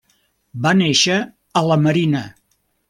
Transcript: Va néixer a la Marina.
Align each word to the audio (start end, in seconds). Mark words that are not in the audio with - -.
Va 0.63 0.71
néixer 0.79 1.19
a 1.61 1.65
la 1.71 1.81
Marina. 1.87 2.27